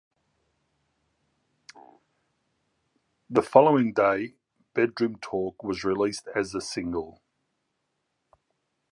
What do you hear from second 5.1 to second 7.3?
Talk" was released as a single.